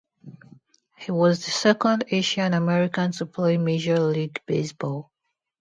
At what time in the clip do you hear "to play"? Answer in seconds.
3.11-3.57